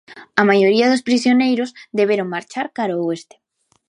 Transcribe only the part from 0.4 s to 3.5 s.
A maioría dos prisioneiros deberon marchar cara ao oeste.